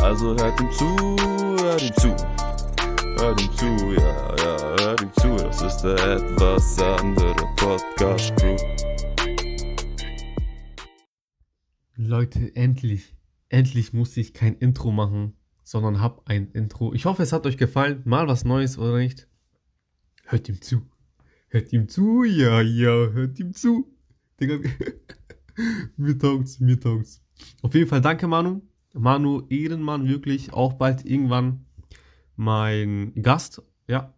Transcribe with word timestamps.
Also 0.00 0.36
hört 0.36 0.60
ihm 0.60 0.70
zu, 0.70 0.84
hört 1.60 1.82
ihm 1.82 1.94
zu. 1.94 2.16
Hört 3.18 3.42
ihm 3.42 3.52
zu, 3.52 3.92
ja, 3.94 4.36
ja, 4.36 4.76
hört 4.80 5.02
ihm 5.02 5.12
zu. 5.14 5.36
Das 5.36 5.62
ist 5.62 5.78
der 5.82 5.98
etwas 5.98 6.78
andere 6.80 7.34
Podcast 7.56 8.34
Crew. 8.36 8.56
Leute, 11.96 12.54
endlich, 12.54 13.16
endlich 13.48 13.92
musste 13.92 14.20
ich 14.20 14.32
kein 14.32 14.54
Intro 14.54 14.92
machen, 14.92 15.34
sondern 15.64 16.00
hab 16.00 16.28
ein 16.28 16.52
Intro. 16.52 16.94
Ich 16.94 17.04
hoffe, 17.04 17.22
es 17.22 17.32
hat 17.32 17.44
euch 17.44 17.56
gefallen. 17.56 18.02
Mal 18.04 18.28
was 18.28 18.44
Neues 18.44 18.78
oder 18.78 18.98
nicht? 18.98 19.28
Hört 20.24 20.48
ihm 20.48 20.62
zu. 20.62 20.82
Hört 21.48 21.72
ihm 21.72 21.88
zu, 21.88 22.22
ja, 22.22 22.60
ja, 22.60 23.10
hört 23.10 23.38
ihm 23.40 23.52
zu. 23.52 23.92
Digga, 24.40 24.58
mir 25.96 26.16
taugt's, 26.16 26.60
mir 26.60 26.78
taugt's. 26.78 27.20
Auf 27.62 27.74
jeden 27.74 27.88
Fall 27.88 28.00
danke, 28.00 28.28
Manu. 28.28 28.62
Manu, 28.94 29.42
Ehrenmann, 29.48 30.08
wirklich. 30.08 30.52
Auch 30.52 30.74
bald 30.74 31.04
irgendwann 31.04 31.66
mein 32.36 33.12
Gast. 33.20 33.62
Ja. 33.86 34.14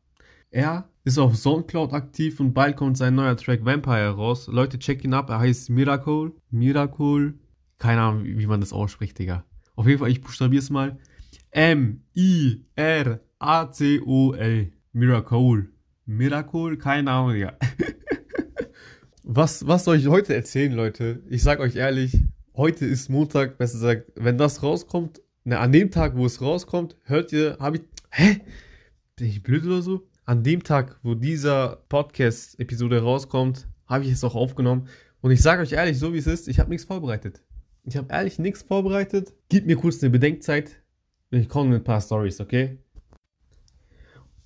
Er 0.51 0.89
ist 1.05 1.19
auf 1.19 1.37
Soundcloud 1.37 1.93
aktiv 1.93 2.41
und 2.41 2.55
bald 2.55 2.77
kommt 2.77 2.97
sein 2.97 3.15
neuer 3.15 3.37
Track 3.37 3.65
Vampire 3.65 4.11
raus. 4.11 4.49
Leute, 4.49 4.79
check 4.79 5.05
ihn 5.05 5.15
ab. 5.15 5.31
Er 5.31 5.39
heißt 5.39 5.71
Miracle. 5.71 6.33
Miracle. 6.51 7.35
Keine 7.79 8.01
Ahnung, 8.03 8.25
wie 8.25 8.47
man 8.47 8.61
das 8.61 8.73
ausspricht, 8.73 9.19
Digga. 9.19 9.45
Auf 9.77 9.87
jeden 9.87 9.99
Fall, 10.01 10.11
ich 10.11 10.21
buchstabiere 10.21 10.63
es 10.63 10.71
mal. 10.71 10.99
M-I-R-A-C-O-L. 11.53 12.73
Miracle. 14.93 15.69
Miracle? 16.05 16.77
Keine 16.77 17.11
Ahnung, 17.11 17.33
Digga. 17.33 17.57
was, 19.23 19.67
was 19.67 19.85
soll 19.85 19.97
ich 19.97 20.09
heute 20.09 20.35
erzählen, 20.35 20.73
Leute? 20.73 21.23
Ich 21.29 21.43
sag 21.43 21.61
euch 21.61 21.77
ehrlich, 21.77 22.25
heute 22.61 22.85
ist 22.85 23.09
Montag, 23.09 23.57
besser 23.57 23.79
gesagt, 23.79 24.13
wenn 24.17 24.37
das 24.37 24.63
rauskommt, 24.63 25.23
ne, 25.45 25.59
an 25.59 25.73
dem 25.73 25.91
Tag, 25.91 26.15
wo 26.15 26.27
es 26.27 26.43
rauskommt, 26.43 26.95
hört 27.05 27.33
ihr, 27.33 27.57
hab 27.59 27.75
ich, 27.75 27.81
hä? 28.11 28.43
Bin 29.17 29.29
ich 29.29 29.43
blöd 29.43 29.65
oder 29.65 29.81
so? 29.81 30.07
An 30.27 30.43
dem 30.43 30.63
Tag, 30.63 30.99
wo 31.03 31.15
dieser 31.15 31.77
Podcast-Episode 31.89 33.01
rauskommt, 33.01 33.67
habe 33.87 34.05
ich 34.05 34.13
es 34.13 34.23
auch 34.25 34.35
aufgenommen. 34.35 34.89
Und 35.23 35.31
ich 35.31 35.41
sage 35.41 35.63
euch 35.63 35.73
ehrlich, 35.73 35.99
so 35.99 36.13
wie 36.13 36.19
es 36.19 36.27
ist, 36.27 36.49
ich 36.49 36.61
habe 36.61 36.69
nichts 36.69 36.85
vorbereitet. 36.85 37.43
Ich 37.85 37.97
habe 37.97 38.09
ehrlich 38.13 38.39
nichts 38.39 38.61
vorbereitet. 38.61 39.33
Gib 39.49 39.65
mir 39.65 39.77
kurz 39.77 40.03
eine 40.03 40.11
Bedenkzeit. 40.11 40.83
Ich 41.31 41.49
komme 41.49 41.71
mit 41.71 41.81
ein 41.81 41.85
paar 41.85 42.03
Stories, 42.03 42.43
okay? 42.43 42.77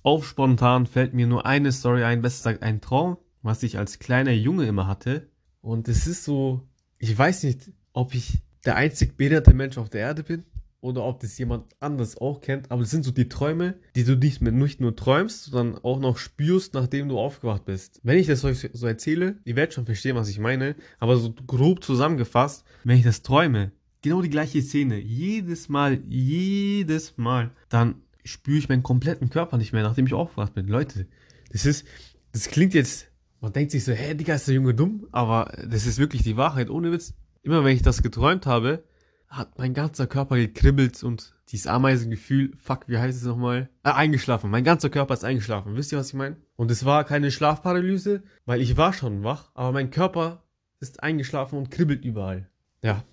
Auf 0.03 0.25
spontan 0.25 0.85
fällt 0.85 1.13
mir 1.13 1.27
nur 1.27 1.45
eine 1.45 1.73
Story 1.73 2.05
ein, 2.05 2.21
besser 2.21 2.53
gesagt 2.53 2.63
ein 2.63 2.79
Traum, 2.79 3.17
was 3.41 3.61
ich 3.61 3.77
als 3.77 3.99
kleiner 3.99 4.31
Junge 4.31 4.67
immer 4.67 4.87
hatte. 4.87 5.27
Und 5.59 5.89
es 5.89 6.07
ist 6.07 6.23
so, 6.23 6.65
ich 6.97 7.17
weiß 7.17 7.43
nicht, 7.43 7.73
ob 7.95 8.13
ich 8.13 8.39
der 8.65 8.75
einzig 8.75 9.17
behinderte 9.17 9.53
Mensch 9.53 9.77
auf 9.77 9.89
der 9.89 10.01
Erde 10.01 10.23
bin 10.23 10.43
oder 10.81 11.03
ob 11.03 11.19
das 11.21 11.37
jemand 11.37 11.65
anders 11.79 12.17
auch 12.17 12.41
kennt, 12.41 12.69
aber 12.69 12.83
es 12.83 12.91
sind 12.91 13.03
so 13.03 13.11
die 13.11 13.29
Träume, 13.29 13.75
die 13.95 14.03
du 14.03 14.15
nicht, 14.15 14.41
mehr, 14.41 14.51
nicht 14.51 14.81
nur 14.81 14.95
träumst, 14.95 15.45
sondern 15.45 15.83
auch 15.83 15.99
noch 15.99 16.17
spürst, 16.17 16.73
nachdem 16.73 17.09
du 17.09 17.17
aufgewacht 17.17 17.65
bist. 17.65 18.01
Wenn 18.03 18.19
ich 18.19 18.27
das 18.27 18.43
euch 18.43 18.69
so 18.73 18.85
erzähle, 18.85 19.39
ihr 19.45 19.55
werdet 19.55 19.73
schon 19.73 19.85
verstehen, 19.85 20.15
was 20.15 20.29
ich 20.29 20.39
meine, 20.39 20.75
aber 20.99 21.17
so 21.17 21.33
grob 21.47 21.83
zusammengefasst, 21.83 22.65
wenn 22.83 22.97
ich 22.97 23.03
das 23.03 23.21
träume, 23.21 23.71
genau 24.01 24.21
die 24.21 24.29
gleiche 24.29 24.61
Szene, 24.61 24.99
jedes 24.99 25.69
Mal, 25.69 26.01
jedes 26.07 27.17
Mal, 27.17 27.51
dann 27.69 27.95
spüre 28.23 28.57
ich 28.57 28.69
meinen 28.69 28.83
kompletten 28.83 29.29
Körper 29.29 29.57
nicht 29.57 29.73
mehr, 29.73 29.83
nachdem 29.83 30.05
ich 30.05 30.13
aufgewacht 30.13 30.53
bin. 30.53 30.67
Leute, 30.67 31.07
das 31.51 31.65
ist, 31.65 31.87
das 32.33 32.49
klingt 32.49 32.73
jetzt, 32.73 33.07
man 33.39 33.53
denkt 33.53 33.71
sich 33.71 33.83
so, 33.83 33.93
hä, 33.93 34.13
Digga, 34.13 34.35
ist 34.35 34.47
der 34.47 34.55
Junge 34.55 34.73
dumm, 34.73 35.07
aber 35.11 35.51
das 35.67 35.85
ist 35.87 35.97
wirklich 35.97 36.23
die 36.23 36.35
Wahrheit, 36.35 36.69
ohne 36.69 36.91
Witz. 36.91 37.13
Immer 37.45 37.63
wenn 37.63 37.75
ich 37.75 37.83
das 37.83 38.01
geträumt 38.01 38.47
habe, 38.47 38.83
hat 39.27 39.59
mein 39.59 39.75
ganzer 39.75 40.07
Körper 40.07 40.35
gekribbelt 40.35 41.03
und 41.03 41.35
dieses 41.49 41.67
Ameisengefühl, 41.67 42.53
fuck, 42.57 42.87
wie 42.87 42.97
heißt 42.97 43.19
es 43.19 43.27
nochmal? 43.27 43.69
Äh, 43.83 43.91
eingeschlafen. 43.91 44.49
Mein 44.49 44.63
ganzer 44.63 44.89
Körper 44.89 45.13
ist 45.13 45.23
eingeschlafen. 45.23 45.75
Wisst 45.75 45.91
ihr, 45.91 45.99
was 45.99 46.07
ich 46.07 46.15
meine? 46.15 46.37
Und 46.55 46.71
es 46.71 46.85
war 46.85 47.03
keine 47.03 47.29
Schlafparalyse, 47.29 48.23
weil 48.47 48.61
ich 48.61 48.77
war 48.77 48.93
schon 48.93 49.23
wach, 49.23 49.51
aber 49.53 49.73
mein 49.73 49.91
Körper 49.91 50.43
ist 50.79 51.03
eingeschlafen 51.03 51.59
und 51.59 51.69
kribbelt 51.69 52.03
überall. 52.03 52.49
Ja. 52.81 53.03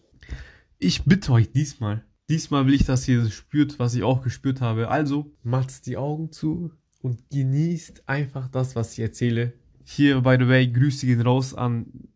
Ich 0.79 1.05
bitte 1.05 1.31
euch 1.33 1.53
diesmal. 1.53 2.03
Diesmal 2.31 2.65
will 2.67 2.73
ich, 2.73 2.87
dass 2.87 3.07
ihr 3.07 3.21
das 3.23 3.35
spürt, 3.35 3.79
was 3.79 3.95
ich 3.95 4.03
auch 4.03 4.23
gespürt 4.23 4.63
habe. 4.63 4.89
Also, 4.89 5.31
macht 5.43 5.85
die 5.85 5.99
Augen 5.99 6.33
zu 6.33 6.73
und 7.03 7.29
genießt 7.29 8.09
einfach 8.09 8.49
das, 8.49 8.77
was 8.77 8.95
ich 8.95 9.01
erzähle. 9.01 9.53
Hier, 9.85 10.23
by 10.23 10.39
the 10.41 10.49
way, 10.49 10.67
Grüße 10.67 11.05
gehen 11.05 11.21
raus 11.21 11.53
an 11.53 12.09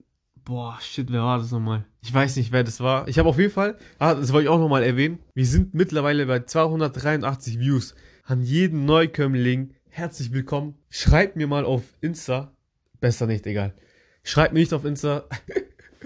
Boah, 0.47 0.79
shit, 0.81 1.11
wer 1.11 1.23
war 1.23 1.39
das 1.39 1.51
nochmal? 1.51 1.85
Ich 2.03 2.15
weiß 2.15 2.37
nicht, 2.37 2.53
wer 2.53 2.63
das 2.63 2.79
war. 2.79 3.09
Ich 3.09 3.19
habe 3.19 3.29
auf 3.29 3.37
jeden 3.37 3.51
Fall, 3.51 3.77
ah, 3.99 4.15
das 4.15 4.33
wollte 4.33 4.45
ich 4.45 4.49
auch 4.49 4.61
nochmal 4.61 4.85
erwähnen. 4.85 5.19
Wir 5.35 5.45
sind 5.45 5.75
mittlerweile 5.75 6.25
bei 6.27 6.39
283 6.39 7.59
Views. 7.59 7.97
An 8.23 8.43
jeden 8.43 8.85
Neukömmling, 8.85 9.75
herzlich 9.89 10.33
willkommen. 10.33 10.77
Schreibt 10.89 11.35
mir 11.35 11.49
mal 11.49 11.65
auf 11.65 11.83
Insta. 12.01 12.53
Besser 13.01 13.27
nicht, 13.27 13.45
egal. 13.49 13.75
Schreibt 14.23 14.53
mir 14.53 14.61
nicht 14.61 14.73
auf 14.73 14.85
Insta. 14.85 15.25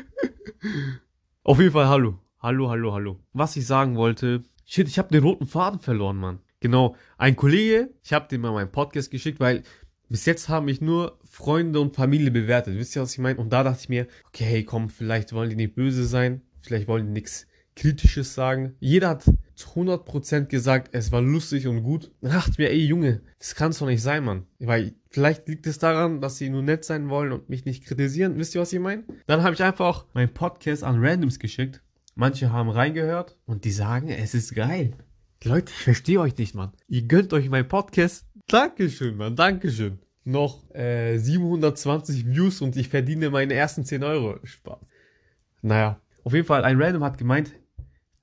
auf 1.42 1.58
jeden 1.58 1.72
Fall 1.72 1.88
hallo. 1.88 2.18
Hallo, 2.38 2.70
hallo, 2.70 2.94
hallo. 2.94 3.20
Was 3.34 3.56
ich 3.56 3.66
sagen 3.66 3.96
wollte, 3.96 4.42
shit, 4.64 4.88
ich 4.88 4.98
habe 4.98 5.10
den 5.10 5.22
roten 5.22 5.46
Faden 5.46 5.80
verloren, 5.80 6.16
Mann. 6.16 6.40
Genau, 6.60 6.96
ein 7.18 7.36
Kollege, 7.36 7.90
ich 8.02 8.14
habe 8.14 8.26
dem 8.28 8.40
mal 8.40 8.52
meinen 8.52 8.72
Podcast 8.72 9.10
geschickt, 9.10 9.38
weil 9.38 9.64
bis 10.10 10.26
jetzt 10.26 10.48
haben 10.48 10.66
mich 10.66 10.80
nur 10.80 11.18
Freunde 11.24 11.80
und 11.80 11.94
Familie 11.94 12.30
bewertet. 12.30 12.76
Wisst 12.76 12.96
ihr, 12.96 13.02
was 13.02 13.12
ich 13.12 13.18
meine? 13.18 13.38
Und 13.38 13.52
da 13.52 13.62
dachte 13.62 13.78
ich 13.80 13.88
mir, 13.88 14.06
okay, 14.26 14.44
hey, 14.44 14.64
komm, 14.64 14.90
vielleicht 14.90 15.32
wollen 15.32 15.50
die 15.50 15.56
nicht 15.56 15.76
böse 15.76 16.04
sein, 16.04 16.42
vielleicht 16.60 16.88
wollen 16.88 17.06
die 17.06 17.12
nichts 17.12 17.46
Kritisches 17.76 18.34
sagen. 18.34 18.74
Jeder 18.80 19.10
hat 19.10 19.24
zu 19.54 19.68
100% 19.70 20.46
gesagt, 20.46 20.90
es 20.92 21.12
war 21.12 21.22
lustig 21.22 21.66
und 21.66 21.82
gut. 21.82 22.10
Dann 22.20 22.32
dachte 22.32 22.50
ich 22.50 22.58
mir, 22.58 22.70
ey 22.70 22.84
Junge, 22.84 23.22
das 23.38 23.54
kann's 23.54 23.78
doch 23.78 23.86
nicht 23.86 24.02
sein, 24.02 24.24
Mann. 24.24 24.46
Weil 24.58 24.94
vielleicht 25.08 25.48
liegt 25.48 25.66
es 25.66 25.78
daran, 25.78 26.20
dass 26.20 26.36
sie 26.36 26.50
nur 26.50 26.62
nett 26.62 26.84
sein 26.84 27.08
wollen 27.08 27.32
und 27.32 27.48
mich 27.48 27.64
nicht 27.64 27.84
kritisieren. 27.84 28.36
Wisst 28.36 28.54
ihr, 28.54 28.60
was 28.60 28.72
ich 28.72 28.80
meine? 28.80 29.04
Dann 29.26 29.42
habe 29.42 29.54
ich 29.54 29.62
einfach 29.62 30.06
meinen 30.12 30.34
Podcast 30.34 30.82
an 30.82 31.02
Randoms 31.02 31.38
geschickt. 31.38 31.80
Manche 32.16 32.52
haben 32.52 32.68
reingehört 32.68 33.38
und 33.46 33.64
die 33.64 33.70
sagen, 33.70 34.08
es 34.08 34.34
ist 34.34 34.54
geil. 34.54 34.92
Leute, 35.42 35.72
ich 35.74 35.84
verstehe 35.84 36.20
euch 36.20 36.36
nicht, 36.36 36.54
Mann. 36.54 36.72
Ihr 36.86 37.02
gönnt 37.02 37.32
euch 37.32 37.48
meinen 37.48 37.68
Podcast. 37.68 38.26
Dankeschön, 38.50 39.16
Mann. 39.16 39.36
Dankeschön. 39.36 40.00
Noch 40.24 40.68
äh, 40.74 41.18
720 41.18 42.26
Views 42.26 42.60
und 42.60 42.76
ich 42.76 42.88
verdiene 42.88 43.30
meine 43.30 43.54
ersten 43.54 43.84
10 43.84 44.02
Euro. 44.02 44.38
Spaß. 44.42 44.78
Naja, 45.62 46.00
auf 46.24 46.34
jeden 46.34 46.46
Fall, 46.46 46.64
ein 46.64 46.80
Random 46.80 47.04
hat 47.04 47.16
gemeint, 47.16 47.54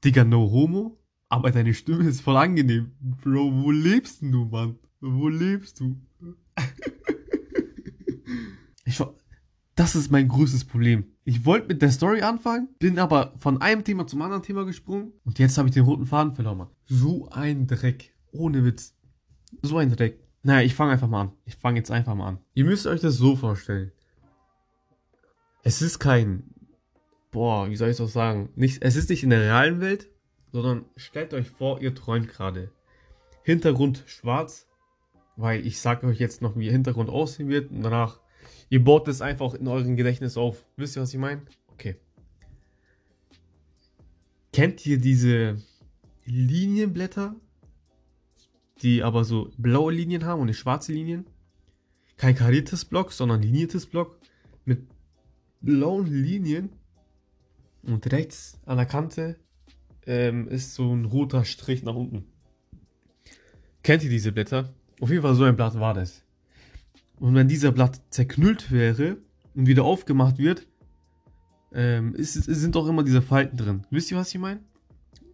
Digga, 0.04 0.26
no 0.26 0.52
homo, 0.52 1.00
aber 1.30 1.52
deine 1.52 1.74
Stimme 1.74 2.08
ist 2.08 2.22
voll 2.22 2.36
angenehm. 2.36 2.92
Bro, 3.00 3.64
wo 3.64 3.72
lebst 3.72 4.22
du, 4.22 4.46
Mann? 4.46 4.78
Wo 5.00 5.30
lebst 5.30 5.80
du? 5.80 5.96
ich 8.86 9.02
das 9.76 9.96
ist 9.96 10.12
mein 10.12 10.28
größtes 10.28 10.66
Problem. 10.66 11.06
Ich 11.24 11.46
wollte 11.46 11.68
mit 11.68 11.82
der 11.82 11.92
Story 11.92 12.22
anfangen, 12.22 12.70
bin 12.80 12.98
aber 12.98 13.34
von 13.38 13.62
einem 13.62 13.84
Thema 13.84 14.08
zum 14.08 14.22
anderen 14.24 14.44
Thema 14.44 14.66
gesprungen 14.66 15.14
und 15.24 15.40
jetzt 15.40 15.58
habe 15.58 15.70
ich 15.70 15.74
den 15.74 15.84
roten 15.84 16.08
Faden 16.08 16.34
verloren, 16.34 16.58
Mann. 16.58 16.70
So 16.86 17.30
ein 17.30 17.68
Dreck. 17.68 18.14
Ohne 18.32 18.66
Witz. 18.66 18.97
So 19.62 19.78
ein 19.78 19.92
Dreck. 19.92 20.20
Naja, 20.44 20.66
ich 20.66 20.76
fange 20.76 20.94
einfach 20.94 21.08
mal 21.08 21.22
an. 21.22 21.32
Ich 21.46 21.56
fange 21.56 21.80
jetzt 21.80 21.92
einfach 21.92 22.16
mal 22.16 22.28
an. 22.28 22.40
Ihr 22.54 22.66
müsst 22.66 22.88
euch 22.88 23.02
das 23.02 23.16
so 23.16 23.36
vorstellen. 23.36 23.92
Es 25.64 25.82
ist 25.82 26.00
kein, 26.00 26.44
boah, 27.32 27.70
wie 27.70 27.76
soll 27.76 27.90
ich 27.90 27.98
das 27.98 28.14
sagen? 28.14 28.50
Nicht, 28.56 28.82
es 28.82 28.96
ist 28.96 29.10
nicht 29.10 29.24
in 29.24 29.30
der 29.30 29.42
realen 29.42 29.82
Welt, 29.82 30.08
sondern 30.52 30.86
stellt 30.96 31.34
euch 31.34 31.50
vor, 31.50 31.82
ihr 31.82 31.94
träumt 31.94 32.30
gerade. 32.30 32.72
Hintergrund 33.44 34.04
schwarz, 34.08 34.68
weil 35.36 35.66
ich 35.66 35.80
sage 35.80 36.08
euch 36.08 36.20
jetzt 36.20 36.42
noch, 36.42 36.56
wie 36.58 36.66
ihr 36.66 36.72
Hintergrund 36.72 37.10
aussehen 37.10 37.50
wird 37.50 37.72
und 37.72 37.84
danach, 37.84 38.20
ihr 38.70 38.84
baut 38.84 39.08
es 39.08 39.22
einfach 39.22 39.54
in 39.54 39.68
eurem 39.68 39.96
Gedächtnis 39.96 40.38
auf. 40.38 40.66
Wisst 40.78 40.96
ihr, 40.96 41.02
was 41.02 41.14
ich 41.14 41.20
meine? 41.20 41.42
Okay. 41.74 41.98
Kennt 44.54 44.86
ihr 44.86 44.98
diese 44.98 45.62
Linienblätter, 46.26 47.36
die 48.82 49.04
aber 49.04 49.24
so 49.24 49.52
blaue 49.58 49.94
Linien 49.94 50.26
haben 50.26 50.42
und 50.42 50.48
nicht 50.48 50.60
schwarze 50.60 50.94
Linien? 50.94 51.26
Kein 52.18 52.36
kariertes 52.36 52.86
Block, 52.86 53.12
sondern 53.12 53.42
liniertes 53.42 53.86
Block 53.86 54.18
mit 54.66 54.88
blauen 55.62 56.08
Linien 56.08 56.70
und 57.84 58.12
rechts 58.12 58.60
an 58.66 58.78
der 58.78 58.86
Kante 58.86 59.38
ähm, 60.06 60.48
ist 60.48 60.74
so 60.74 60.94
ein 60.94 61.06
roter 61.06 61.46
Strich 61.46 61.84
nach 61.84 61.96
unten. 61.96 62.26
Kennt 63.84 64.04
ihr 64.04 64.10
diese 64.10 64.32
Blätter? 64.32 64.74
Auf 65.00 65.10
jeden 65.10 65.22
Fall 65.22 65.36
so 65.36 65.44
ein 65.44 65.56
Blatt 65.56 65.80
war 65.80 65.94
das. 65.94 66.24
Und 67.20 67.36
wenn 67.36 67.48
dieser 67.48 67.72
Blatt 67.72 68.02
zerknüllt 68.10 68.72
wäre 68.72 69.18
und 69.56 69.68
wieder 69.68 69.84
aufgemacht 69.84 70.38
wird, 70.38 70.68
ähm, 71.74 72.16
ist, 72.16 72.36
ist, 72.36 72.46
sind 72.46 72.76
doch 72.76 72.88
immer 72.88 73.04
diese 73.04 73.22
Falten 73.22 73.58
drin. 73.58 73.86
Wisst 73.90 74.12
ihr, 74.12 74.18
was 74.18 74.34
ich 74.34 74.40
meine? 74.40 74.62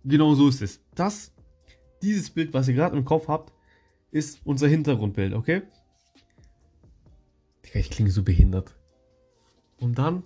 Genau 0.04 0.36
so 0.36 0.50
ist 0.50 0.62
es. 0.62 0.82
Das, 0.96 1.33
dieses 2.04 2.30
Bild, 2.30 2.54
was 2.54 2.68
ihr 2.68 2.76
gerade 2.76 2.96
im 2.98 3.06
Kopf 3.06 3.28
habt, 3.28 3.54
ist 4.12 4.42
unser 4.44 4.68
Hintergrundbild, 4.68 5.34
okay? 5.34 5.64
Digga, 7.66 7.80
ich 7.80 7.90
klinge 7.90 8.12
so 8.12 8.24
behindert. 8.24 8.76
Und 9.80 9.98
dann, 9.98 10.24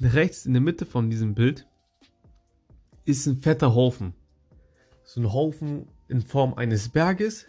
rechts 0.00 0.46
in 0.46 0.54
der 0.54 0.62
Mitte 0.62 0.86
von 0.86 1.10
diesem 1.10 1.34
Bild, 1.34 1.66
ist 3.04 3.26
ein 3.26 3.42
fetter 3.42 3.74
Haufen. 3.74 4.14
So 5.04 5.20
ein 5.20 5.32
Haufen 5.32 5.88
in 6.08 6.22
Form 6.22 6.54
eines 6.54 6.88
Berges. 6.88 7.46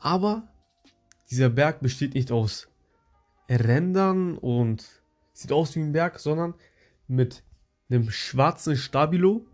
Aber 0.00 0.48
dieser 1.30 1.48
Berg 1.48 1.80
besteht 1.80 2.14
nicht 2.14 2.32
aus 2.32 2.68
Rändern 3.48 4.36
und 4.36 4.86
sieht 5.32 5.52
aus 5.52 5.74
wie 5.74 5.80
ein 5.80 5.92
Berg, 5.92 6.18
sondern 6.18 6.54
mit 7.06 7.42
einem 7.88 8.10
schwarzen 8.10 8.76
Stabilo 8.76 9.46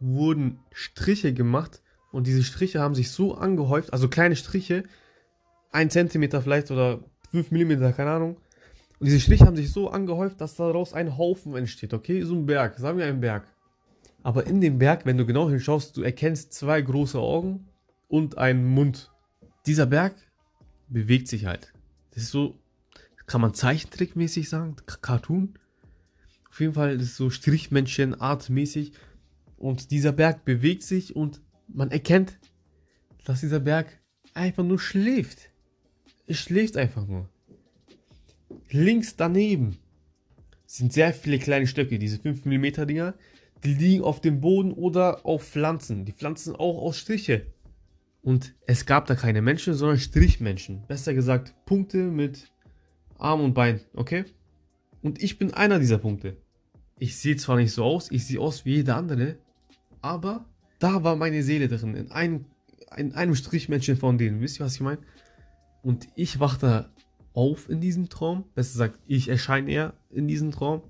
wurden 0.00 0.58
Striche 0.72 1.32
gemacht 1.32 1.82
und 2.14 2.28
diese 2.28 2.44
Striche 2.44 2.78
haben 2.80 2.94
sich 2.94 3.10
so 3.10 3.34
angehäuft, 3.34 3.92
also 3.92 4.08
kleine 4.08 4.36
Striche, 4.36 4.84
ein 5.72 5.90
Zentimeter 5.90 6.40
vielleicht 6.40 6.70
oder 6.70 7.00
5 7.32 7.50
Millimeter, 7.50 7.92
keine 7.92 8.12
Ahnung. 8.12 8.36
Und 9.00 9.06
diese 9.06 9.18
Striche 9.18 9.44
haben 9.44 9.56
sich 9.56 9.72
so 9.72 9.90
angehäuft, 9.90 10.40
dass 10.40 10.54
daraus 10.54 10.94
ein 10.94 11.18
Haufen 11.18 11.56
entsteht, 11.56 11.92
okay? 11.92 12.22
So 12.22 12.36
ein 12.36 12.46
Berg, 12.46 12.78
sagen 12.78 12.98
wir 12.98 13.06
ein 13.06 13.20
Berg. 13.20 13.48
Aber 14.22 14.46
in 14.46 14.60
dem 14.60 14.78
Berg, 14.78 15.04
wenn 15.06 15.18
du 15.18 15.26
genau 15.26 15.50
hinschaust, 15.50 15.96
du 15.96 16.02
erkennst 16.02 16.54
zwei 16.54 16.80
große 16.80 17.18
Augen 17.18 17.66
und 18.06 18.38
einen 18.38 18.64
Mund. 18.64 19.10
Dieser 19.66 19.86
Berg 19.86 20.14
bewegt 20.88 21.26
sich 21.26 21.46
halt. 21.46 21.72
Das 22.12 22.22
ist 22.22 22.30
so, 22.30 22.60
kann 23.26 23.40
man 23.40 23.54
Zeichentrickmäßig 23.54 24.48
sagen, 24.48 24.76
Cartoon. 25.02 25.58
Auf 26.48 26.60
jeden 26.60 26.74
Fall 26.74 27.00
ist 27.00 27.16
so 27.16 27.28
Strichmännchen 27.28 28.14
artmäßig 28.20 28.92
und 29.56 29.90
dieser 29.90 30.12
Berg 30.12 30.44
bewegt 30.44 30.84
sich 30.84 31.16
und 31.16 31.40
man 31.68 31.90
erkennt, 31.90 32.38
dass 33.24 33.40
dieser 33.40 33.60
Berg 33.60 34.00
einfach 34.34 34.64
nur 34.64 34.78
schläft. 34.78 35.50
Es 36.26 36.38
schläft 36.38 36.76
einfach 36.76 37.06
nur. 37.06 37.28
Links 38.70 39.16
daneben 39.16 39.78
sind 40.66 40.92
sehr 40.92 41.12
viele 41.12 41.38
kleine 41.38 41.66
Stöcke, 41.66 41.98
diese 41.98 42.18
5 42.18 42.44
mm 42.44 42.86
Dinger, 42.86 43.14
die 43.64 43.74
liegen 43.74 44.02
auf 44.02 44.20
dem 44.20 44.40
Boden 44.40 44.72
oder 44.72 45.24
auf 45.24 45.44
Pflanzen. 45.44 46.04
Die 46.04 46.12
Pflanzen 46.12 46.54
auch 46.54 46.82
aus 46.82 46.98
Striche. 46.98 47.46
Und 48.22 48.54
es 48.66 48.86
gab 48.86 49.06
da 49.06 49.14
keine 49.14 49.42
Menschen, 49.42 49.74
sondern 49.74 49.98
Strichmenschen. 49.98 50.86
Besser 50.86 51.14
gesagt, 51.14 51.54
Punkte 51.66 51.98
mit 51.98 52.50
Arm 53.18 53.40
und 53.42 53.54
Bein, 53.54 53.80
okay? 53.94 54.24
Und 55.02 55.22
ich 55.22 55.38
bin 55.38 55.52
einer 55.52 55.78
dieser 55.78 55.98
Punkte. 55.98 56.36
Ich 56.98 57.16
sehe 57.16 57.36
zwar 57.36 57.56
nicht 57.56 57.72
so 57.72 57.84
aus, 57.84 58.10
ich 58.10 58.26
sehe 58.26 58.40
aus 58.40 58.64
wie 58.64 58.76
jeder 58.76 58.96
andere, 58.96 59.36
aber 60.00 60.46
da 60.84 61.02
war 61.02 61.16
meine 61.16 61.42
Seele 61.42 61.68
drin, 61.68 61.94
in 61.94 62.10
einem, 62.12 62.44
in 62.94 63.14
einem 63.14 63.34
Strichmännchen 63.34 63.96
von 63.96 64.18
denen. 64.18 64.42
Wisst 64.42 64.60
ihr, 64.60 64.66
was 64.66 64.74
ich 64.74 64.82
meine? 64.82 65.00
Und 65.82 66.08
ich 66.14 66.40
wachte 66.40 66.90
auf 67.32 67.70
in 67.70 67.80
diesem 67.80 68.10
Traum. 68.10 68.44
Besser 68.54 68.72
gesagt, 68.72 69.00
ich 69.06 69.28
erscheine 69.28 69.70
eher 69.70 69.94
in 70.10 70.28
diesem 70.28 70.50
Traum. 70.50 70.82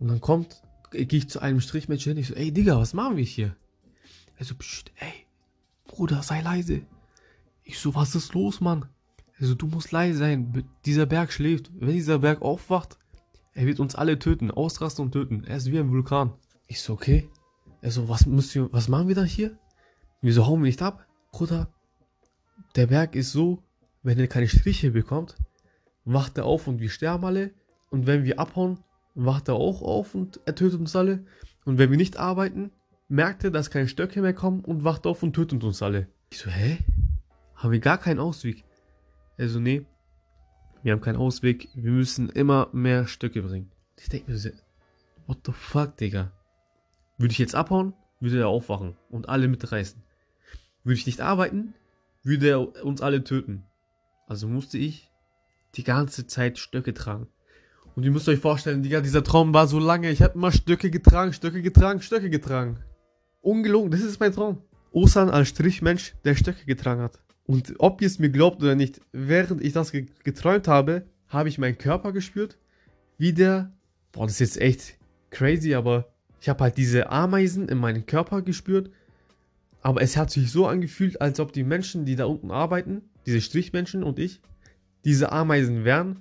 Und 0.00 0.08
dann 0.08 0.20
kommt, 0.20 0.62
gehe 0.90 1.06
ich 1.08 1.28
zu 1.28 1.38
einem 1.38 1.60
Strichmännchen 1.60 2.14
hin. 2.14 2.20
Ich 2.20 2.26
so, 2.26 2.34
ey 2.34 2.50
Digga, 2.50 2.76
was 2.76 2.92
machen 2.92 3.16
wir 3.16 3.22
hier? 3.22 3.54
Er 4.36 4.44
so, 4.44 4.56
pst, 4.56 4.90
ey, 4.96 5.26
Bruder, 5.86 6.24
sei 6.24 6.42
leise. 6.42 6.82
Ich 7.62 7.78
so, 7.78 7.94
was 7.94 8.16
ist 8.16 8.34
los, 8.34 8.60
Mann? 8.60 8.86
Also 9.38 9.54
du 9.54 9.68
musst 9.68 9.92
leise 9.92 10.18
sein. 10.18 10.64
Dieser 10.86 11.06
Berg 11.06 11.32
schläft. 11.32 11.70
Wenn 11.78 11.94
dieser 11.94 12.18
Berg 12.18 12.42
aufwacht, 12.42 12.98
er 13.54 13.66
wird 13.66 13.78
uns 13.78 13.94
alle 13.94 14.18
töten, 14.18 14.50
ausrasten 14.50 15.04
und 15.04 15.12
töten. 15.12 15.44
Er 15.44 15.58
ist 15.58 15.70
wie 15.70 15.78
ein 15.78 15.90
Vulkan. 15.90 16.32
Ich 16.66 16.80
so, 16.80 16.94
okay. 16.94 17.28
Also, 17.82 18.08
was 18.08 18.26
müssen 18.26 18.64
wir, 18.64 18.72
was 18.72 18.88
machen 18.88 19.08
wir 19.08 19.14
da 19.14 19.24
hier? 19.24 19.58
Wieso 20.20 20.46
hauen 20.46 20.60
wir 20.60 20.68
nicht 20.68 20.80
ab? 20.80 21.06
Bruder, 21.32 21.68
der 22.76 22.86
Berg 22.86 23.16
ist 23.16 23.32
so, 23.32 23.62
wenn 24.02 24.18
er 24.18 24.28
keine 24.28 24.48
Striche 24.48 24.92
bekommt, 24.92 25.36
wacht 26.04 26.38
er 26.38 26.44
auf 26.46 26.68
und 26.68 26.80
wir 26.80 26.90
sterben 26.90 27.24
alle. 27.24 27.50
Und 27.90 28.06
wenn 28.06 28.24
wir 28.24 28.38
abhauen, 28.38 28.78
wacht 29.14 29.48
er 29.48 29.54
auch 29.54 29.82
auf 29.82 30.14
und 30.14 30.40
er 30.46 30.54
tötet 30.54 30.80
uns 30.80 30.96
alle. 30.96 31.24
Und 31.64 31.78
wenn 31.78 31.90
wir 31.90 31.96
nicht 31.96 32.16
arbeiten, 32.16 32.70
merkt 33.08 33.44
er, 33.44 33.50
dass 33.50 33.70
keine 33.70 33.88
Stöcke 33.88 34.22
mehr 34.22 34.32
kommen 34.32 34.64
und 34.64 34.84
wacht 34.84 35.06
auf 35.06 35.22
und 35.22 35.34
tötet 35.34 35.62
uns 35.64 35.82
alle. 35.82 36.08
Ich 36.30 36.38
so, 36.38 36.50
hä? 36.50 36.78
Haben 37.56 37.72
wir 37.72 37.80
gar 37.80 37.98
keinen 37.98 38.20
Ausweg? 38.20 38.64
Also, 39.38 39.60
nee, 39.60 39.84
wir 40.82 40.92
haben 40.92 41.00
keinen 41.00 41.16
Ausweg. 41.16 41.68
Wir 41.74 41.90
müssen 41.90 42.28
immer 42.30 42.68
mehr 42.72 43.06
Stöcke 43.06 43.42
bringen. 43.42 43.70
Ich 43.98 44.08
denke 44.08 44.30
mir 44.30 44.38
so, 44.38 44.50
what 45.26 45.38
the 45.46 45.52
fuck, 45.52 45.96
Digga? 45.96 46.32
Würde 47.18 47.32
ich 47.32 47.38
jetzt 47.38 47.54
abhauen, 47.54 47.94
würde 48.20 48.40
er 48.40 48.48
aufwachen 48.48 48.96
und 49.10 49.28
alle 49.28 49.48
mitreißen. 49.48 50.02
Würde 50.84 50.98
ich 50.98 51.06
nicht 51.06 51.20
arbeiten, 51.20 51.74
würde 52.22 52.48
er 52.48 52.84
uns 52.84 53.00
alle 53.00 53.24
töten. 53.24 53.64
Also 54.26 54.48
musste 54.48 54.78
ich 54.78 55.10
die 55.74 55.84
ganze 55.84 56.26
Zeit 56.26 56.58
Stöcke 56.58 56.94
tragen. 56.94 57.28
Und 57.94 58.04
ihr 58.04 58.10
müsst 58.10 58.28
euch 58.28 58.38
vorstellen, 58.38 58.82
Digga, 58.82 59.00
dieser 59.00 59.22
Traum 59.22 59.52
war 59.52 59.66
so 59.66 59.78
lange. 59.78 60.10
Ich 60.10 60.22
habe 60.22 60.34
immer 60.34 60.52
Stöcke 60.52 60.90
getragen, 60.90 61.32
Stöcke 61.32 61.62
getragen, 61.62 62.00
Stöcke 62.00 62.30
getragen. 62.30 62.78
Ungelogen, 63.42 63.90
das 63.90 64.00
ist 64.00 64.20
mein 64.20 64.32
Traum. 64.32 64.62
Osan 64.92 65.30
als 65.30 65.48
Strichmensch, 65.48 66.14
der 66.24 66.34
Stöcke 66.34 66.64
getragen 66.64 67.02
hat. 67.02 67.18
Und 67.44 67.74
ob 67.78 68.00
ihr 68.00 68.06
es 68.06 68.18
mir 68.18 68.30
glaubt 68.30 68.62
oder 68.62 68.74
nicht, 68.74 69.00
während 69.12 69.62
ich 69.62 69.72
das 69.72 69.92
geträumt 69.92 70.68
habe, 70.68 71.06
habe 71.28 71.48
ich 71.48 71.58
meinen 71.58 71.76
Körper 71.76 72.12
gespürt, 72.12 72.56
wie 73.18 73.32
der, 73.32 73.72
boah, 74.12 74.26
das 74.26 74.40
ist 74.40 74.56
jetzt 74.56 74.60
echt 74.60 74.98
crazy, 75.30 75.74
aber 75.74 76.11
ich 76.42 76.48
habe 76.48 76.64
halt 76.64 76.76
diese 76.76 77.08
Ameisen 77.08 77.68
in 77.68 77.78
meinem 77.78 78.04
Körper 78.04 78.42
gespürt. 78.42 78.90
Aber 79.80 80.02
es 80.02 80.16
hat 80.16 80.32
sich 80.32 80.50
so 80.50 80.66
angefühlt, 80.66 81.20
als 81.20 81.38
ob 81.38 81.52
die 81.52 81.62
Menschen, 81.62 82.04
die 82.04 82.16
da 82.16 82.24
unten 82.24 82.50
arbeiten, 82.50 83.02
diese 83.26 83.40
Strichmenschen 83.40 84.02
und 84.02 84.18
ich, 84.18 84.40
diese 85.04 85.30
Ameisen 85.30 85.84
wären 85.84 86.20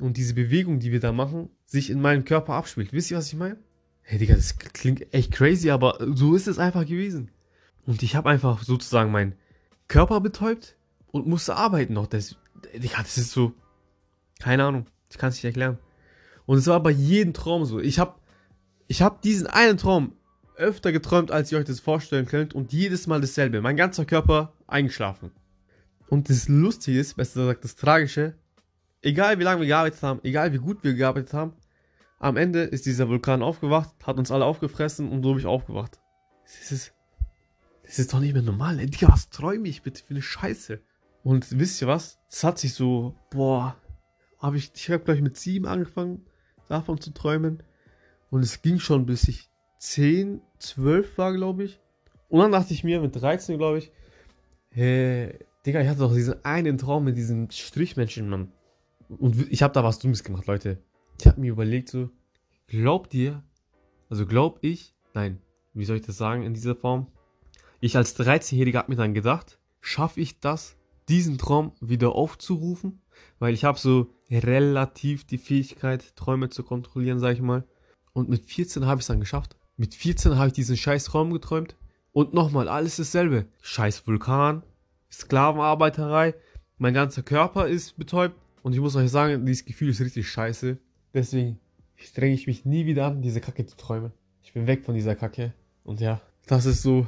und 0.00 0.16
diese 0.16 0.34
Bewegung, 0.34 0.80
die 0.80 0.90
wir 0.90 0.98
da 0.98 1.12
machen, 1.12 1.50
sich 1.66 1.88
in 1.88 2.00
meinem 2.00 2.24
Körper 2.24 2.54
abspielt. 2.54 2.92
Wisst 2.92 3.12
ihr, 3.12 3.16
was 3.16 3.28
ich 3.28 3.38
meine? 3.38 3.58
Hey 4.02 4.18
Digga, 4.18 4.34
das 4.34 4.58
klingt 4.58 5.14
echt 5.14 5.30
crazy, 5.30 5.70
aber 5.70 5.98
so 6.14 6.34
ist 6.34 6.48
es 6.48 6.58
einfach 6.58 6.84
gewesen. 6.84 7.30
Und 7.86 8.02
ich 8.02 8.16
habe 8.16 8.28
einfach 8.28 8.64
sozusagen 8.64 9.12
meinen 9.12 9.36
Körper 9.86 10.20
betäubt 10.20 10.74
und 11.12 11.28
musste 11.28 11.54
arbeiten 11.54 11.92
noch. 11.92 12.08
Das, 12.08 12.34
Digga, 12.74 12.98
das 12.98 13.18
ist 13.18 13.30
so, 13.30 13.52
keine 14.40 14.64
Ahnung, 14.64 14.86
ich 15.10 15.16
kann 15.16 15.28
es 15.28 15.36
nicht 15.36 15.44
erklären. 15.44 15.78
Und 16.46 16.58
es 16.58 16.66
war 16.66 16.82
bei 16.82 16.90
jedem 16.90 17.34
Traum 17.34 17.64
so. 17.64 17.78
Ich 17.78 18.00
habe 18.00 18.19
ich 18.90 19.02
habe 19.02 19.20
diesen 19.22 19.46
einen 19.46 19.78
Traum 19.78 20.16
öfter 20.56 20.90
geträumt, 20.90 21.30
als 21.30 21.52
ihr 21.52 21.58
euch 21.58 21.64
das 21.64 21.78
vorstellen 21.78 22.26
könnt 22.26 22.56
und 22.56 22.72
jedes 22.72 23.06
Mal 23.06 23.20
dasselbe. 23.20 23.60
Mein 23.60 23.76
ganzer 23.76 24.04
Körper 24.04 24.52
eingeschlafen. 24.66 25.30
Und 26.08 26.28
das 26.28 26.48
Lustige 26.48 26.98
ist, 26.98 27.14
besser 27.16 27.42
gesagt 27.42 27.62
das 27.62 27.76
Tragische, 27.76 28.34
egal 29.00 29.38
wie 29.38 29.44
lange 29.44 29.60
wir 29.60 29.68
gearbeitet 29.68 30.02
haben, 30.02 30.18
egal 30.24 30.52
wie 30.52 30.58
gut 30.58 30.82
wir 30.82 30.94
gearbeitet 30.94 31.32
haben, 31.32 31.52
am 32.18 32.36
Ende 32.36 32.64
ist 32.64 32.84
dieser 32.84 33.08
Vulkan 33.08 33.44
aufgewacht, 33.44 33.94
hat 34.04 34.18
uns 34.18 34.32
alle 34.32 34.44
aufgefressen 34.44 35.08
und 35.08 35.22
so 35.22 35.34
bin 35.34 35.38
ich 35.38 35.46
aufgewacht. 35.46 36.00
Das 36.42 36.72
ist, 36.72 36.92
das 37.84 38.00
ist 38.00 38.12
doch 38.12 38.18
nicht 38.18 38.32
mehr 38.32 38.42
normal. 38.42 38.80
Ey, 38.80 38.86
Digga, 38.86 39.06
was 39.12 39.30
träume 39.30 39.68
ich 39.68 39.82
bitte 39.82 40.02
für 40.02 40.10
eine 40.10 40.22
Scheiße? 40.22 40.80
Und 41.22 41.46
wisst 41.56 41.80
ihr 41.80 41.86
was? 41.86 42.18
Das 42.28 42.42
hat 42.42 42.58
sich 42.58 42.74
so, 42.74 43.14
boah, 43.30 43.76
habe 44.40 44.56
ich, 44.56 44.72
ich 44.74 44.90
habe 44.90 45.04
gleich 45.04 45.20
mit 45.20 45.36
sieben 45.36 45.66
angefangen, 45.66 46.26
davon 46.66 47.00
zu 47.00 47.14
träumen. 47.14 47.62
Und 48.30 48.42
es 48.42 48.62
ging 48.62 48.78
schon 48.78 49.06
bis 49.06 49.28
ich 49.28 49.50
10, 49.78 50.40
12 50.58 51.18
war, 51.18 51.32
glaube 51.32 51.64
ich. 51.64 51.80
Und 52.28 52.40
dann 52.40 52.52
dachte 52.52 52.72
ich 52.72 52.84
mir, 52.84 53.00
mit 53.00 53.20
13, 53.20 53.58
glaube 53.58 53.78
ich, 53.78 53.92
hey, 54.70 55.38
Digga, 55.66 55.80
ich 55.80 55.88
hatte 55.88 56.00
doch 56.00 56.14
diesen 56.14 56.44
einen 56.44 56.78
Traum 56.78 57.04
mit 57.04 57.16
diesen 57.16 57.50
Strichmenschen, 57.50 58.28
Mann. 58.28 58.52
Und 59.08 59.50
ich 59.50 59.62
habe 59.62 59.74
da 59.74 59.82
was 59.82 59.98
Dummes 59.98 60.22
gemacht, 60.22 60.46
Leute. 60.46 60.78
Ich 61.18 61.26
habe 61.26 61.40
mir 61.40 61.50
überlegt, 61.50 61.88
so, 61.88 62.10
glaubt 62.68 63.12
ihr, 63.14 63.42
also 64.08 64.26
glaub 64.26 64.58
ich, 64.62 64.94
nein, 65.12 65.40
wie 65.74 65.84
soll 65.84 65.96
ich 65.96 66.06
das 66.06 66.16
sagen 66.16 66.44
in 66.44 66.54
dieser 66.54 66.76
Form? 66.76 67.08
Ich 67.80 67.96
als 67.96 68.18
13-Jähriger 68.18 68.78
habe 68.78 68.92
mir 68.92 68.96
dann 68.96 69.14
gedacht, 69.14 69.58
schaffe 69.80 70.20
ich 70.20 70.40
das, 70.40 70.76
diesen 71.08 71.38
Traum 71.38 71.72
wieder 71.80 72.14
aufzurufen? 72.14 73.00
Weil 73.38 73.54
ich 73.54 73.64
habe 73.64 73.78
so 73.78 74.14
relativ 74.30 75.24
die 75.24 75.38
Fähigkeit, 75.38 76.14
Träume 76.16 76.48
zu 76.48 76.62
kontrollieren, 76.62 77.18
sag 77.18 77.34
ich 77.34 77.42
mal. 77.42 77.64
Und 78.12 78.28
mit 78.28 78.44
14 78.44 78.86
habe 78.86 79.00
ich 79.00 79.04
es 79.04 79.08
dann 79.08 79.20
geschafft. 79.20 79.56
Mit 79.76 79.94
14 79.94 80.36
habe 80.36 80.48
ich 80.48 80.52
diesen 80.52 80.76
scheiß 80.76 81.14
Raum 81.14 81.32
geträumt. 81.32 81.76
Und 82.12 82.34
nochmal, 82.34 82.68
alles 82.68 82.96
dasselbe. 82.96 83.46
Scheiß 83.62 84.06
Vulkan, 84.06 84.62
Sklavenarbeiterei, 85.12 86.34
mein 86.78 86.94
ganzer 86.94 87.22
Körper 87.22 87.68
ist 87.68 87.96
betäubt. 87.96 88.36
Und 88.62 88.72
ich 88.72 88.80
muss 88.80 88.96
euch 88.96 89.10
sagen, 89.10 89.46
dieses 89.46 89.64
Gefühl 89.64 89.90
ist 89.90 90.00
richtig 90.00 90.28
scheiße. 90.28 90.78
Deswegen 91.14 91.58
strenge 91.96 92.34
ich 92.34 92.46
mich 92.46 92.64
nie 92.64 92.86
wieder 92.86 93.06
an, 93.06 93.22
diese 93.22 93.40
Kacke 93.40 93.64
zu 93.66 93.76
träumen. 93.76 94.12
Ich 94.42 94.52
bin 94.52 94.66
weg 94.66 94.84
von 94.84 94.94
dieser 94.94 95.14
Kacke. 95.14 95.52
Und 95.84 96.00
ja, 96.00 96.20
das 96.46 96.66
ist 96.66 96.82
so 96.82 97.06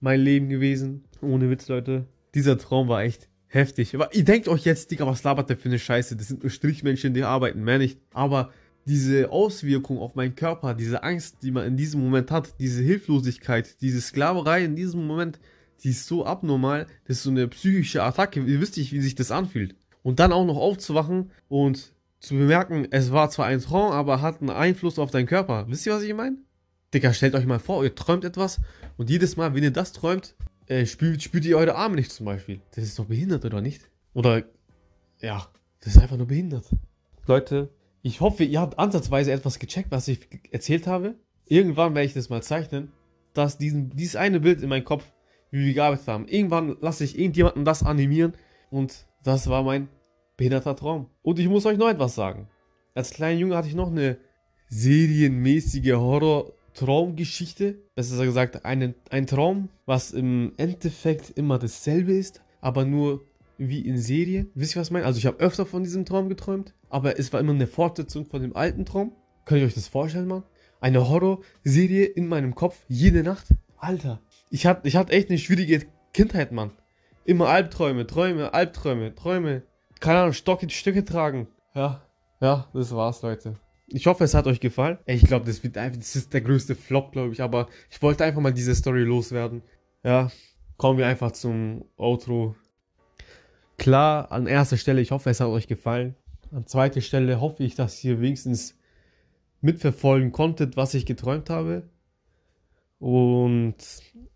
mein 0.00 0.20
Leben 0.20 0.48
gewesen. 0.48 1.04
Ohne 1.20 1.50
Witz, 1.50 1.68
Leute. 1.68 2.06
Dieser 2.34 2.58
Traum 2.58 2.88
war 2.88 3.02
echt 3.02 3.28
heftig. 3.46 3.94
Aber 3.94 4.14
ihr 4.14 4.24
denkt 4.24 4.48
euch 4.48 4.64
jetzt, 4.64 4.90
Digga, 4.90 5.06
was 5.06 5.22
labert 5.22 5.50
der 5.50 5.56
für 5.56 5.68
eine 5.68 5.78
Scheiße? 5.78 6.16
Das 6.16 6.28
sind 6.28 6.42
nur 6.42 6.50
Strichmännchen, 6.50 7.14
die 7.14 7.22
arbeiten, 7.22 7.62
mehr 7.62 7.78
nicht. 7.78 7.98
Aber 8.12 8.52
diese 8.86 9.30
Auswirkung 9.30 9.98
auf 9.98 10.14
meinen 10.14 10.34
Körper, 10.34 10.74
diese 10.74 11.02
Angst, 11.02 11.36
die 11.42 11.50
man 11.50 11.66
in 11.66 11.76
diesem 11.76 12.00
Moment 12.00 12.30
hat, 12.30 12.54
diese 12.58 12.82
Hilflosigkeit, 12.82 13.80
diese 13.80 14.00
Sklaverei 14.00 14.64
in 14.64 14.76
diesem 14.76 15.06
Moment, 15.06 15.38
die 15.82 15.90
ist 15.90 16.06
so 16.06 16.26
abnormal, 16.26 16.86
das 17.06 17.18
ist 17.18 17.22
so 17.24 17.30
eine 17.30 17.48
psychische 17.48 18.02
Attacke. 18.02 18.40
Ihr 18.40 18.60
wisst 18.60 18.76
nicht, 18.76 18.92
wie 18.92 19.00
sich 19.00 19.14
das 19.14 19.30
anfühlt. 19.30 19.74
Und 20.02 20.18
dann 20.18 20.32
auch 20.32 20.44
noch 20.44 20.56
aufzuwachen 20.56 21.30
und 21.48 21.92
zu 22.20 22.34
bemerken, 22.34 22.86
es 22.90 23.12
war 23.12 23.30
zwar 23.30 23.46
ein 23.46 23.60
Traum, 23.60 23.92
aber 23.92 24.20
hat 24.20 24.40
einen 24.40 24.50
Einfluss 24.50 24.98
auf 24.98 25.10
deinen 25.10 25.26
Körper. 25.26 25.66
Wisst 25.68 25.86
ihr, 25.86 25.94
was 25.94 26.02
ich 26.02 26.14
meine? 26.14 26.36
Digga, 26.92 27.12
stellt 27.12 27.34
euch 27.34 27.46
mal 27.46 27.58
vor, 27.58 27.84
ihr 27.84 27.94
träumt 27.94 28.24
etwas 28.24 28.60
und 28.96 29.08
jedes 29.08 29.36
Mal, 29.36 29.54
wenn 29.54 29.62
ihr 29.62 29.70
das 29.70 29.92
träumt, 29.92 30.34
äh, 30.66 30.86
spürt, 30.86 31.22
spürt 31.22 31.44
ihr 31.44 31.56
eure 31.56 31.76
Arme 31.76 31.96
nicht 31.96 32.12
zum 32.12 32.26
Beispiel. 32.26 32.60
Das 32.74 32.84
ist 32.84 32.98
doch 32.98 33.06
behindert, 33.06 33.44
oder 33.44 33.60
nicht? 33.60 33.88
Oder, 34.12 34.44
ja, 35.20 35.46
das 35.80 35.94
ist 35.94 36.02
einfach 36.02 36.16
nur 36.16 36.26
behindert. 36.26 36.68
Leute, 37.26 37.70
ich 38.02 38.20
hoffe, 38.20 38.44
ihr 38.44 38.60
habt 38.60 38.78
ansatzweise 38.78 39.32
etwas 39.32 39.58
gecheckt, 39.58 39.90
was 39.90 40.08
ich 40.08 40.20
erzählt 40.50 40.86
habe. 40.86 41.16
Irgendwann 41.46 41.94
werde 41.94 42.06
ich 42.06 42.14
das 42.14 42.30
mal 42.30 42.42
zeichnen, 42.42 42.92
dass 43.34 43.58
diesen, 43.58 43.90
dieses 43.90 44.16
eine 44.16 44.40
Bild 44.40 44.62
in 44.62 44.68
meinem 44.68 44.84
Kopf, 44.84 45.04
wie 45.50 45.66
wir 45.66 45.74
gearbeitet 45.74 46.06
haben. 46.08 46.28
Irgendwann 46.28 46.76
lasse 46.80 47.04
ich 47.04 47.18
irgendjemanden 47.18 47.64
das 47.64 47.82
animieren 47.82 48.34
und 48.70 49.06
das 49.22 49.48
war 49.48 49.62
mein 49.62 49.88
behinderter 50.36 50.76
Traum. 50.76 51.06
Und 51.22 51.38
ich 51.38 51.48
muss 51.48 51.66
euch 51.66 51.76
noch 51.76 51.88
etwas 51.88 52.14
sagen. 52.14 52.48
Als 52.94 53.10
kleiner 53.10 53.38
Junge 53.38 53.56
hatte 53.56 53.68
ich 53.68 53.74
noch 53.74 53.90
eine 53.90 54.16
serienmäßige 54.68 55.92
Horror-Traumgeschichte. 55.92 57.82
Besser 57.94 58.24
gesagt, 58.24 58.64
einen, 58.64 58.94
ein 59.10 59.26
Traum, 59.26 59.68
was 59.84 60.12
im 60.12 60.52
Endeffekt 60.56 61.30
immer 61.36 61.58
dasselbe 61.58 62.12
ist, 62.12 62.42
aber 62.60 62.84
nur 62.84 63.22
wie 63.68 63.86
in 63.86 63.98
Serien. 63.98 64.50
Wisst 64.54 64.74
ihr, 64.74 64.80
was 64.80 64.88
ich 64.88 64.92
meine? 64.92 65.04
Also 65.04 65.18
ich 65.18 65.26
habe 65.26 65.38
öfter 65.38 65.66
von 65.66 65.84
diesem 65.84 66.04
Traum 66.04 66.28
geträumt, 66.28 66.74
aber 66.88 67.18
es 67.18 67.32
war 67.32 67.40
immer 67.40 67.52
eine 67.52 67.66
Fortsetzung 67.66 68.24
von 68.24 68.40
dem 68.40 68.56
alten 68.56 68.86
Traum. 68.86 69.12
Könnt 69.44 69.60
ihr 69.60 69.66
euch 69.66 69.74
das 69.74 69.88
vorstellen, 69.88 70.26
Mann? 70.26 70.44
Eine 70.80 71.08
Horror-Serie 71.08 72.06
in 72.06 72.26
meinem 72.26 72.54
Kopf, 72.54 72.82
jede 72.88 73.22
Nacht. 73.22 73.48
Alter, 73.76 74.20
ich 74.50 74.66
hatte 74.66 74.88
ich 74.88 74.94
echt 74.94 75.28
eine 75.28 75.38
schwierige 75.38 75.86
Kindheit, 76.14 76.52
Mann. 76.52 76.72
Immer 77.24 77.48
Albträume, 77.48 78.06
Träume, 78.06 78.54
Albträume, 78.54 79.14
Träume. 79.14 79.62
Keine 80.00 80.20
Ahnung, 80.20 80.32
Stock 80.32 80.62
in 80.62 80.70
Stücke 80.70 81.04
tragen. 81.04 81.46
Ja, 81.74 82.02
ja, 82.40 82.68
das 82.72 82.94
war's, 82.94 83.20
Leute. 83.20 83.56
Ich 83.86 84.06
hoffe, 84.06 84.24
es 84.24 84.34
hat 84.34 84.46
euch 84.46 84.60
gefallen. 84.60 84.98
Ich 85.04 85.24
glaube, 85.24 85.44
das 85.44 85.62
wird 85.62 85.76
einfach, 85.76 85.98
das 85.98 86.16
ist 86.16 86.32
der 86.32 86.40
größte 86.40 86.74
Flop, 86.74 87.12
glaube 87.12 87.32
ich. 87.32 87.42
Aber 87.42 87.68
ich 87.90 88.00
wollte 88.00 88.24
einfach 88.24 88.40
mal 88.40 88.54
diese 88.54 88.74
Story 88.74 89.02
loswerden. 89.02 89.62
Ja, 90.02 90.30
kommen 90.76 90.98
wir 90.98 91.06
einfach 91.06 91.32
zum 91.32 91.84
Outro. 91.96 92.54
Klar, 93.80 94.30
an 94.30 94.46
erster 94.46 94.76
Stelle, 94.76 95.00
ich 95.00 95.10
hoffe, 95.10 95.30
es 95.30 95.40
hat 95.40 95.48
euch 95.48 95.66
gefallen. 95.66 96.14
An 96.52 96.66
zweiter 96.66 97.00
Stelle 97.00 97.40
hoffe 97.40 97.62
ich, 97.62 97.76
dass 97.76 98.04
ihr 98.04 98.20
wenigstens 98.20 98.78
mitverfolgen 99.62 100.32
konntet, 100.32 100.76
was 100.76 100.92
ich 100.92 101.06
geträumt 101.06 101.48
habe. 101.48 101.88
Und 102.98 103.76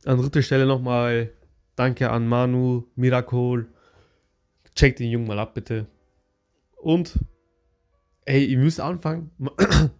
an 0.06 0.16
dritter 0.16 0.40
Stelle 0.40 0.64
nochmal 0.64 1.30
danke 1.76 2.08
an 2.08 2.26
Manu, 2.26 2.84
Miracle. 2.96 3.68
Checkt 4.74 5.00
den 5.00 5.10
Jungen 5.10 5.26
mal 5.26 5.38
ab, 5.38 5.52
bitte. 5.52 5.88
Und, 6.76 7.18
ey, 8.24 8.46
ihr 8.46 8.58
müsst 8.58 8.80
anfangen. 8.80 9.30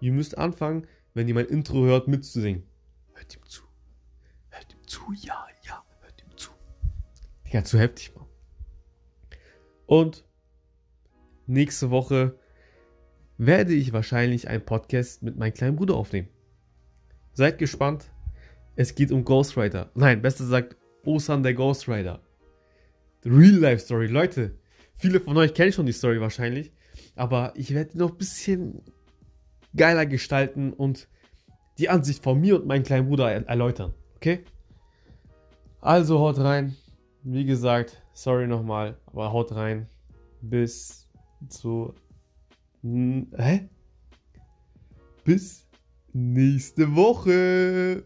ihr 0.00 0.12
müsst 0.12 0.36
anfangen, 0.36 0.86
wenn 1.14 1.26
ihr 1.26 1.34
mein 1.34 1.46
Intro 1.46 1.86
hört, 1.86 2.06
mitzusingen. 2.06 2.64
Hört 3.14 3.34
ihm 3.34 3.46
zu. 3.46 3.62
Hört 4.50 4.74
ihm 4.74 4.86
zu, 4.86 5.00
ja, 5.22 5.46
ja. 5.62 5.83
Ja, 7.54 7.62
zu 7.62 7.78
heftig, 7.78 8.12
Mann. 8.16 8.26
Und 9.86 10.24
nächste 11.46 11.90
Woche 11.90 12.36
werde 13.38 13.72
ich 13.72 13.92
wahrscheinlich 13.92 14.48
einen 14.48 14.64
Podcast 14.64 15.22
mit 15.22 15.36
meinem 15.36 15.54
kleinen 15.54 15.76
Bruder 15.76 15.94
aufnehmen. 15.94 16.26
Seid 17.32 17.58
gespannt. 17.58 18.10
Es 18.74 18.96
geht 18.96 19.12
um 19.12 19.24
Ghost 19.24 19.56
Rider. 19.56 19.92
Nein, 19.94 20.20
besser 20.20 20.42
gesagt, 20.42 20.76
Osan 21.04 21.44
der 21.44 21.54
Ghost 21.54 21.88
Rider. 21.88 22.20
Real 23.24 23.54
Life 23.54 23.84
Story. 23.84 24.08
Leute, 24.08 24.58
viele 24.96 25.20
von 25.20 25.36
euch 25.36 25.54
kennen 25.54 25.72
schon 25.72 25.86
die 25.86 25.92
Story 25.92 26.20
wahrscheinlich. 26.20 26.72
Aber 27.14 27.52
ich 27.54 27.72
werde 27.72 27.92
die 27.92 27.98
noch 27.98 28.10
ein 28.10 28.18
bisschen 28.18 28.82
geiler 29.76 30.06
gestalten 30.06 30.72
und 30.72 31.06
die 31.78 31.88
Ansicht 31.88 32.20
von 32.24 32.40
mir 32.40 32.56
und 32.56 32.66
meinem 32.66 32.82
kleinen 32.82 33.06
Bruder 33.06 33.30
erläutern. 33.30 33.94
Okay? 34.16 34.44
Also 35.80 36.18
haut 36.18 36.40
rein. 36.40 36.74
Wie 37.26 37.46
gesagt, 37.46 38.02
sorry 38.12 38.46
nochmal, 38.46 38.98
aber 39.06 39.32
haut 39.32 39.52
rein. 39.52 39.88
Bis 40.42 41.08
zu. 41.48 41.94
Hä? 42.82 43.70
Bis 45.24 45.66
nächste 46.12 46.94
Woche. 46.94 48.04